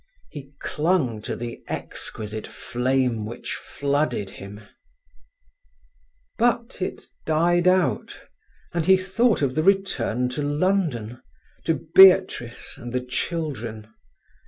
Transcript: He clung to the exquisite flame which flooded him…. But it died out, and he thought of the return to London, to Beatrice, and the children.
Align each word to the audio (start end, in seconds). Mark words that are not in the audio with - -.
He 0.31 0.53
clung 0.59 1.21
to 1.21 1.35
the 1.35 1.63
exquisite 1.67 2.47
flame 2.47 3.23
which 3.23 3.53
flooded 3.53 4.31
him…. 4.31 4.61
But 6.39 6.81
it 6.81 7.03
died 7.27 7.67
out, 7.67 8.17
and 8.73 8.87
he 8.87 8.97
thought 8.97 9.43
of 9.43 9.53
the 9.53 9.61
return 9.61 10.27
to 10.29 10.41
London, 10.41 11.21
to 11.65 11.85
Beatrice, 11.93 12.77
and 12.79 12.93
the 12.93 13.05
children. 13.05 13.93